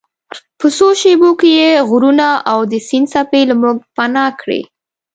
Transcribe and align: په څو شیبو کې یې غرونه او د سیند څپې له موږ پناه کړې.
په 0.59 0.67
څو 0.77 0.87
شیبو 1.01 1.31
کې 1.39 1.49
یې 1.61 1.71
غرونه 1.89 2.27
او 2.51 2.59
د 2.71 2.73
سیند 2.87 3.07
څپې 3.11 3.41
له 3.49 3.55
موږ 3.61 3.77
پناه 3.95 4.29
کړې. 4.41 4.61